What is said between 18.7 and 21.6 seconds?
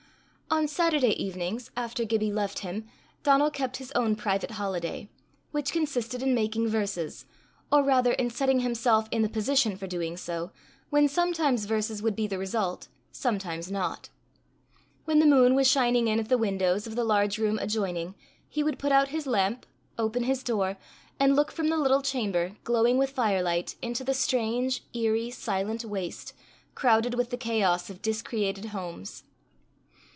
put out his lamp, open his door, and look